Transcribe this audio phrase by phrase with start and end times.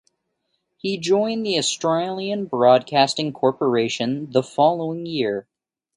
[0.77, 5.47] He joined the Australian Broadcasting Corporation the following year.